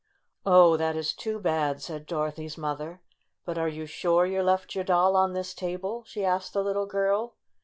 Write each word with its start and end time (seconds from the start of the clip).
"Oh, 0.47 0.77
that 0.77 0.95
is 0.95 1.13
too 1.13 1.37
bad!" 1.37 1.79
said 1.79 2.07
Dorothy's 2.07 2.57
mother. 2.57 3.03
"But 3.45 3.59
are 3.59 3.67
you 3.69 3.85
sure 3.85 4.25
you 4.25 4.41
left 4.41 4.73
your 4.73 4.83
doll 4.83 5.15
on 5.15 5.33
this 5.33 5.53
table?" 5.53 6.05
she 6.07 6.25
asked 6.25 6.53
the 6.53 6.63
little 6.63 6.87
girl. 6.87 7.35